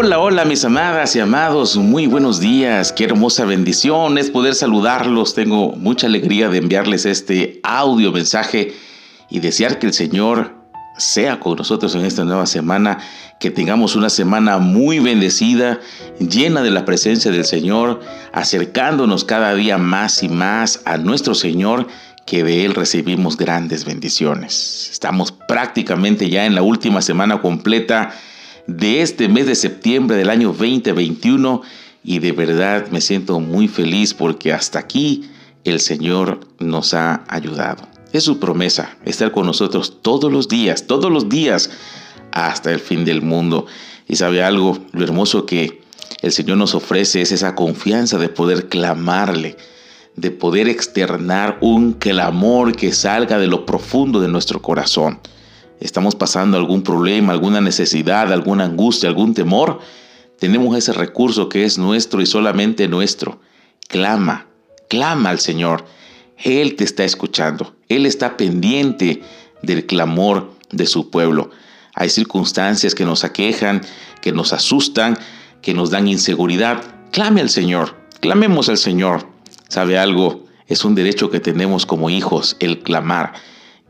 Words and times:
Hola, 0.00 0.20
hola 0.20 0.44
mis 0.44 0.64
amadas 0.64 1.16
y 1.16 1.18
amados, 1.18 1.76
muy 1.76 2.06
buenos 2.06 2.38
días, 2.38 2.92
qué 2.92 3.02
hermosa 3.02 3.44
bendición 3.44 4.16
es 4.16 4.30
poder 4.30 4.54
saludarlos, 4.54 5.34
tengo 5.34 5.72
mucha 5.72 6.06
alegría 6.06 6.48
de 6.48 6.58
enviarles 6.58 7.04
este 7.04 7.58
audio 7.64 8.12
mensaje 8.12 8.74
y 9.28 9.40
desear 9.40 9.80
que 9.80 9.88
el 9.88 9.92
Señor 9.92 10.54
sea 10.98 11.40
con 11.40 11.56
nosotros 11.56 11.96
en 11.96 12.04
esta 12.04 12.22
nueva 12.22 12.46
semana, 12.46 12.98
que 13.40 13.50
tengamos 13.50 13.96
una 13.96 14.08
semana 14.08 14.58
muy 14.58 15.00
bendecida, 15.00 15.80
llena 16.20 16.62
de 16.62 16.70
la 16.70 16.84
presencia 16.84 17.32
del 17.32 17.44
Señor, 17.44 17.98
acercándonos 18.32 19.24
cada 19.24 19.52
día 19.56 19.78
más 19.78 20.22
y 20.22 20.28
más 20.28 20.80
a 20.84 20.96
nuestro 20.96 21.34
Señor, 21.34 21.88
que 22.24 22.44
de 22.44 22.64
Él 22.64 22.76
recibimos 22.76 23.36
grandes 23.36 23.84
bendiciones. 23.84 24.90
Estamos 24.92 25.32
prácticamente 25.32 26.30
ya 26.30 26.46
en 26.46 26.54
la 26.54 26.62
última 26.62 27.02
semana 27.02 27.40
completa 27.42 28.12
de 28.68 29.00
este 29.00 29.30
mes 29.30 29.46
de 29.46 29.54
septiembre 29.54 30.16
del 30.18 30.28
año 30.28 30.48
2021 30.48 31.62
y 32.04 32.18
de 32.18 32.32
verdad 32.32 32.88
me 32.90 33.00
siento 33.00 33.40
muy 33.40 33.66
feliz 33.66 34.12
porque 34.12 34.52
hasta 34.52 34.78
aquí 34.78 35.30
el 35.64 35.80
Señor 35.80 36.40
nos 36.58 36.92
ha 36.92 37.24
ayudado. 37.28 37.88
Es 38.12 38.24
su 38.24 38.38
promesa 38.38 38.96
estar 39.06 39.32
con 39.32 39.46
nosotros 39.46 40.02
todos 40.02 40.30
los 40.30 40.48
días, 40.48 40.86
todos 40.86 41.10
los 41.10 41.30
días 41.30 41.70
hasta 42.30 42.70
el 42.70 42.78
fin 42.78 43.06
del 43.06 43.22
mundo. 43.22 43.66
Y 44.06 44.16
sabe 44.16 44.42
algo, 44.42 44.78
lo 44.92 45.02
hermoso 45.02 45.46
que 45.46 45.80
el 46.20 46.32
Señor 46.32 46.58
nos 46.58 46.74
ofrece 46.74 47.22
es 47.22 47.32
esa 47.32 47.54
confianza 47.54 48.18
de 48.18 48.28
poder 48.28 48.68
clamarle, 48.68 49.56
de 50.14 50.30
poder 50.30 50.68
externar 50.68 51.56
un 51.62 51.94
clamor 51.94 52.76
que 52.76 52.92
salga 52.92 53.38
de 53.38 53.46
lo 53.46 53.64
profundo 53.64 54.20
de 54.20 54.28
nuestro 54.28 54.60
corazón 54.60 55.20
estamos 55.80 56.14
pasando 56.14 56.56
algún 56.56 56.82
problema, 56.82 57.32
alguna 57.32 57.60
necesidad, 57.60 58.32
alguna 58.32 58.64
angustia, 58.64 59.08
algún 59.08 59.34
temor, 59.34 59.80
tenemos 60.38 60.76
ese 60.76 60.92
recurso 60.92 61.48
que 61.48 61.64
es 61.64 61.78
nuestro 61.78 62.20
y 62.20 62.26
solamente 62.26 62.86
nuestro. 62.86 63.40
Clama, 63.88 64.46
clama 64.88 65.30
al 65.30 65.40
Señor. 65.40 65.84
Él 66.36 66.76
te 66.76 66.84
está 66.84 67.04
escuchando. 67.04 67.74
Él 67.88 68.06
está 68.06 68.36
pendiente 68.36 69.22
del 69.62 69.86
clamor 69.86 70.52
de 70.70 70.86
su 70.86 71.10
pueblo. 71.10 71.50
Hay 71.94 72.08
circunstancias 72.10 72.94
que 72.94 73.04
nos 73.04 73.24
aquejan, 73.24 73.80
que 74.22 74.30
nos 74.30 74.52
asustan, 74.52 75.18
que 75.60 75.74
nos 75.74 75.90
dan 75.90 76.06
inseguridad. 76.06 76.84
Clame 77.10 77.40
al 77.40 77.50
Señor. 77.50 77.96
Clamemos 78.20 78.68
al 78.68 78.78
Señor. 78.78 79.26
¿Sabe 79.68 79.98
algo? 79.98 80.44
Es 80.68 80.84
un 80.84 80.94
derecho 80.94 81.30
que 81.30 81.40
tenemos 81.40 81.84
como 81.84 82.10
hijos 82.10 82.56
el 82.60 82.80
clamar. 82.80 83.32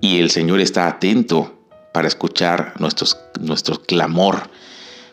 Y 0.00 0.18
el 0.20 0.30
Señor 0.30 0.60
está 0.60 0.86
atento 0.86 1.57
para 1.98 2.06
escuchar 2.06 2.74
nuestros, 2.78 3.18
nuestro 3.40 3.82
clamor. 3.82 4.48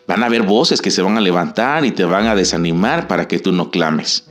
Van 0.06 0.22
a 0.22 0.26
haber 0.26 0.42
voces 0.42 0.80
que 0.80 0.92
se 0.92 1.02
van 1.02 1.16
a 1.16 1.20
levantar 1.20 1.84
y 1.84 1.90
te 1.90 2.04
van 2.04 2.28
a 2.28 2.36
desanimar 2.36 3.08
para 3.08 3.26
que 3.26 3.40
tú 3.40 3.50
no 3.50 3.72
clames. 3.72 4.28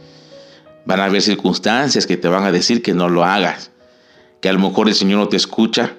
Van 0.86 1.02
a 1.02 1.04
haber 1.04 1.22
circunstancias 1.22 2.08
que 2.08 2.16
te 2.16 2.30
van 2.30 2.46
a 2.46 2.54
decir 2.54 2.82
que 2.82 2.94
no 2.94 3.10
lo 3.10 3.26
hagas, 3.26 3.72
que 4.42 4.48
a 4.48 4.54
lo 4.54 4.60
mejor 4.60 4.88
el 4.88 4.96
Señor 4.96 5.20
no 5.20 5.28
te 5.28 5.36
escucha 5.36 5.96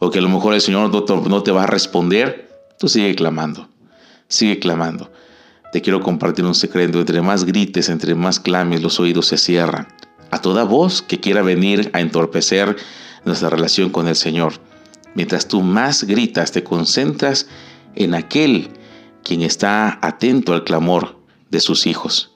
o 0.00 0.10
que 0.10 0.18
a 0.18 0.22
lo 0.22 0.28
mejor 0.28 0.54
el 0.54 0.60
Señor 0.60 0.90
no 0.92 1.42
te 1.44 1.52
va 1.52 1.62
a 1.62 1.66
responder. 1.66 2.50
Tú 2.80 2.88
sigue 2.88 3.14
clamando, 3.14 3.68
sigue 4.26 4.58
clamando. 4.58 5.12
Te 5.72 5.82
quiero 5.82 6.00
compartir 6.00 6.44
un 6.44 6.56
secreto. 6.56 6.98
Entre 6.98 7.22
más 7.22 7.44
grites, 7.44 7.88
entre 7.90 8.16
más 8.16 8.40
clames, 8.40 8.82
los 8.82 8.98
oídos 8.98 9.26
se 9.26 9.38
cierran. 9.38 9.86
A 10.32 10.40
toda 10.40 10.64
voz 10.64 11.00
que 11.00 11.20
quiera 11.20 11.42
venir 11.42 11.92
a 11.92 12.00
entorpecer 12.00 12.74
nuestra 13.24 13.50
relación 13.50 13.90
con 13.90 14.08
el 14.08 14.16
Señor. 14.16 14.71
Mientras 15.14 15.46
tú 15.48 15.62
más 15.62 16.04
gritas, 16.04 16.52
te 16.52 16.64
concentras 16.64 17.46
en 17.94 18.14
aquel 18.14 18.70
quien 19.22 19.42
está 19.42 19.98
atento 20.02 20.52
al 20.52 20.64
clamor 20.64 21.18
de 21.50 21.60
sus 21.60 21.86
hijos. 21.86 22.32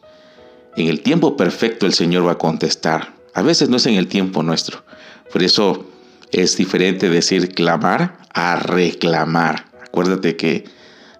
En 0.76 0.88
el 0.88 1.00
tiempo 1.00 1.36
perfecto 1.36 1.86
el 1.86 1.94
Señor 1.94 2.26
va 2.26 2.32
a 2.32 2.38
contestar. 2.38 3.15
A 3.34 3.42
veces 3.42 3.69
no 3.69 3.78
es 3.78 3.86
en 3.86 3.94
el 3.94 4.09
tiempo 4.09 4.42
nuestro. 4.42 4.84
Por 5.32 5.42
eso 5.42 5.86
es 6.32 6.56
diferente 6.56 7.09
decir 7.09 7.54
clamar 7.54 8.19
a 8.32 8.56
reclamar. 8.56 9.70
Acuérdate 9.82 10.36
que 10.36 10.65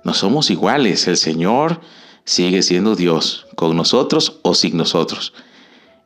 no 0.05 0.13
somos 0.15 0.51
iguales. 0.51 1.09
El 1.09 1.17
Señor 1.17 1.81
sigue 2.25 2.63
siendo 2.63 2.97
Dios, 2.97 3.47
con 3.55 3.77
nosotros 3.77 4.41
o 4.43 4.55
sin 4.55 4.77
nosotros. 4.77 5.33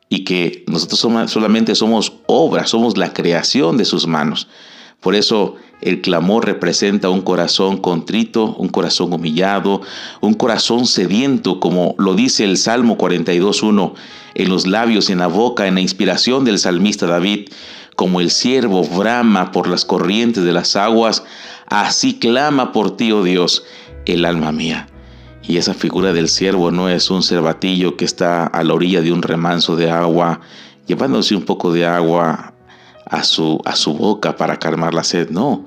Y 0.07 0.23
que 0.23 0.63
nosotros 0.67 0.99
solamente 1.29 1.75
somos 1.75 2.13
obra, 2.27 2.65
somos 2.67 2.97
la 2.97 3.13
creación 3.13 3.77
de 3.77 3.85
sus 3.85 4.07
manos. 4.07 4.47
Por 5.01 5.15
eso 5.15 5.55
el 5.81 6.01
clamor 6.01 6.45
representa 6.45 7.09
un 7.09 7.21
corazón 7.21 7.77
contrito, 7.77 8.55
un 8.55 8.69
corazón 8.69 9.11
humillado, 9.13 9.81
un 10.21 10.35
corazón 10.35 10.85
sediento, 10.85 11.59
como 11.59 11.95
lo 11.97 12.13
dice 12.13 12.43
el 12.43 12.55
Salmo 12.57 12.97
42.1, 12.97 13.93
en 14.35 14.49
los 14.49 14.67
labios 14.67 15.09
en 15.09 15.17
la 15.17 15.27
boca, 15.27 15.67
en 15.67 15.75
la 15.75 15.81
inspiración 15.81 16.45
del 16.45 16.59
salmista 16.59 17.07
David, 17.07 17.49
como 17.95 18.21
el 18.21 18.29
siervo 18.29 18.83
brama 18.83 19.51
por 19.51 19.67
las 19.67 19.85
corrientes 19.85 20.43
de 20.43 20.53
las 20.53 20.75
aguas, 20.75 21.23
así 21.65 22.19
clama 22.19 22.71
por 22.71 22.95
ti, 22.95 23.11
oh 23.11 23.23
Dios, 23.23 23.63
el 24.05 24.23
alma 24.23 24.51
mía. 24.51 24.87
Y 25.41 25.57
esa 25.57 25.73
figura 25.73 26.13
del 26.13 26.29
siervo 26.29 26.69
no 26.69 26.89
es 26.89 27.09
un 27.09 27.23
cervatillo 27.23 27.97
que 27.97 28.05
está 28.05 28.45
a 28.45 28.63
la 28.63 28.75
orilla 28.75 29.01
de 29.01 29.11
un 29.11 29.23
remanso 29.23 29.75
de 29.75 29.89
agua, 29.89 30.41
llevándose 30.85 31.35
un 31.35 31.43
poco 31.43 31.73
de 31.73 31.87
agua 31.87 32.53
a 33.11 33.23
su, 33.23 33.61
a 33.65 33.75
su 33.75 33.93
boca 33.93 34.37
para 34.37 34.57
calmar 34.57 34.93
la 34.93 35.03
sed, 35.03 35.29
no. 35.29 35.65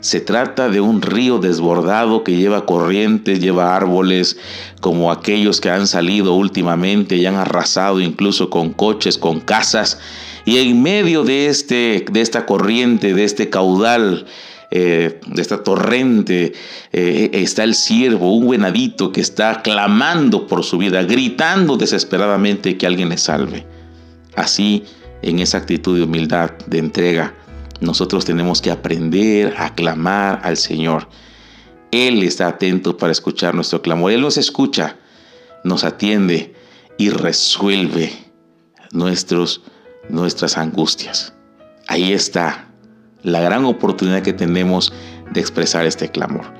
Se 0.00 0.20
trata 0.20 0.68
de 0.68 0.80
un 0.80 1.02
río 1.02 1.38
desbordado 1.38 2.22
que 2.22 2.36
lleva 2.36 2.66
corrientes, 2.66 3.40
lleva 3.40 3.74
árboles, 3.74 4.36
como 4.80 5.10
aquellos 5.10 5.60
que 5.60 5.70
han 5.70 5.86
salido 5.86 6.34
últimamente 6.34 7.16
y 7.16 7.26
han 7.26 7.34
arrasado 7.34 8.00
incluso 8.00 8.48
con 8.48 8.72
coches, 8.72 9.18
con 9.18 9.40
casas. 9.40 9.98
Y 10.44 10.58
en 10.58 10.82
medio 10.82 11.24
de, 11.24 11.48
este, 11.48 12.04
de 12.12 12.20
esta 12.20 12.46
corriente, 12.46 13.14
de 13.14 13.24
este 13.24 13.50
caudal, 13.50 14.26
eh, 14.70 15.20
de 15.26 15.42
esta 15.42 15.64
torrente, 15.64 16.52
eh, 16.92 17.30
está 17.32 17.64
el 17.64 17.74
siervo, 17.74 18.36
un 18.36 18.46
buenadito 18.46 19.10
que 19.10 19.22
está 19.22 19.62
clamando 19.62 20.46
por 20.46 20.64
su 20.64 20.78
vida, 20.78 21.02
gritando 21.02 21.76
desesperadamente 21.76 22.76
que 22.76 22.86
alguien 22.86 23.08
le 23.08 23.18
salve. 23.18 23.66
Así 24.36 24.84
en 25.24 25.38
esa 25.38 25.58
actitud 25.58 25.96
de 25.96 26.04
humildad, 26.04 26.50
de 26.66 26.78
entrega, 26.78 27.34
nosotros 27.80 28.24
tenemos 28.24 28.60
que 28.60 28.70
aprender 28.70 29.54
a 29.56 29.74
clamar 29.74 30.40
al 30.44 30.56
Señor. 30.56 31.08
Él 31.90 32.22
está 32.22 32.48
atento 32.48 32.96
para 32.96 33.12
escuchar 33.12 33.54
nuestro 33.54 33.80
clamor. 33.80 34.12
Él 34.12 34.20
nos 34.20 34.36
escucha, 34.36 34.96
nos 35.64 35.84
atiende 35.84 36.54
y 36.98 37.08
resuelve 37.08 38.12
nuestros, 38.92 39.62
nuestras 40.08 40.58
angustias. 40.58 41.32
Ahí 41.88 42.12
está 42.12 42.68
la 43.22 43.40
gran 43.40 43.64
oportunidad 43.64 44.22
que 44.22 44.32
tenemos 44.32 44.92
de 45.32 45.40
expresar 45.40 45.86
este 45.86 46.10
clamor. 46.10 46.52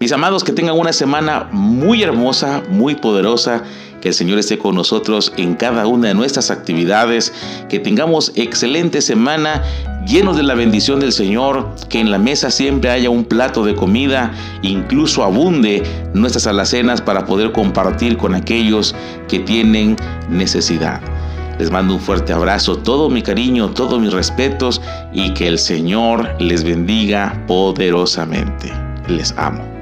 Mis 0.00 0.12
amados, 0.12 0.44
que 0.44 0.52
tengan 0.52 0.78
una 0.78 0.92
semana 0.92 1.48
muy 1.50 2.04
hermosa, 2.04 2.62
muy 2.70 2.94
poderosa 2.94 3.64
que 4.00 4.08
el 4.08 4.14
Señor 4.14 4.38
esté 4.38 4.56
con 4.56 4.76
nosotros 4.76 5.32
en 5.36 5.54
cada 5.54 5.88
una 5.88 6.08
de 6.08 6.14
nuestras 6.14 6.52
actividades. 6.52 7.32
Que 7.68 7.80
tengamos 7.80 8.30
excelente 8.36 9.00
semana 9.02 9.64
llenos 10.06 10.36
de 10.36 10.44
la 10.44 10.54
bendición 10.54 11.00
del 11.00 11.12
Señor. 11.12 11.74
Que 11.88 11.98
en 11.98 12.12
la 12.12 12.18
mesa 12.18 12.52
siempre 12.52 12.90
haya 12.90 13.10
un 13.10 13.24
plato 13.24 13.64
de 13.64 13.74
comida. 13.74 14.32
Incluso 14.62 15.24
abunde 15.24 15.82
nuestras 16.14 16.46
alacenas 16.46 17.02
para 17.02 17.26
poder 17.26 17.50
compartir 17.50 18.16
con 18.16 18.36
aquellos 18.36 18.94
que 19.26 19.40
tienen 19.40 19.96
necesidad. 20.28 21.00
Les 21.58 21.72
mando 21.72 21.94
un 21.94 22.00
fuerte 22.00 22.32
abrazo, 22.32 22.78
todo 22.78 23.10
mi 23.10 23.20
cariño, 23.20 23.70
todos 23.70 24.00
mis 24.00 24.12
respetos 24.12 24.80
y 25.12 25.34
que 25.34 25.48
el 25.48 25.58
Señor 25.58 26.36
les 26.38 26.62
bendiga 26.62 27.42
poderosamente. 27.48 28.72
Les 29.08 29.34
amo. 29.36 29.77